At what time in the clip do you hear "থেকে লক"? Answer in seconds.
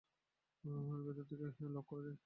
1.29-1.85